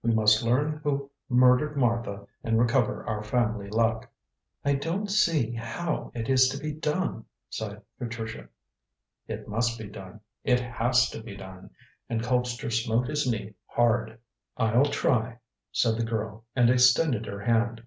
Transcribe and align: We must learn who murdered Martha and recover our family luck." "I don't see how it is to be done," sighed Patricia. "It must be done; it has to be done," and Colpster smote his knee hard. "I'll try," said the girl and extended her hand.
We 0.00 0.12
must 0.12 0.44
learn 0.44 0.80
who 0.84 1.10
murdered 1.28 1.76
Martha 1.76 2.24
and 2.44 2.56
recover 2.56 3.04
our 3.04 3.20
family 3.24 3.68
luck." 3.68 4.08
"I 4.64 4.74
don't 4.76 5.10
see 5.10 5.54
how 5.54 6.12
it 6.14 6.28
is 6.28 6.48
to 6.50 6.56
be 6.56 6.70
done," 6.72 7.24
sighed 7.50 7.82
Patricia. 7.98 8.48
"It 9.26 9.48
must 9.48 9.80
be 9.80 9.88
done; 9.88 10.20
it 10.44 10.60
has 10.60 11.10
to 11.10 11.20
be 11.20 11.36
done," 11.36 11.70
and 12.08 12.22
Colpster 12.22 12.70
smote 12.70 13.08
his 13.08 13.28
knee 13.28 13.56
hard. 13.66 14.20
"I'll 14.56 14.84
try," 14.84 15.40
said 15.72 15.96
the 15.96 16.04
girl 16.06 16.44
and 16.54 16.70
extended 16.70 17.26
her 17.26 17.40
hand. 17.40 17.82